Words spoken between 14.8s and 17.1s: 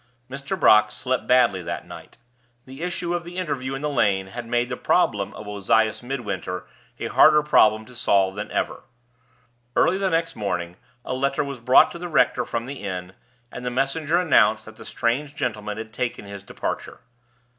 strange gentleman had taken his departure.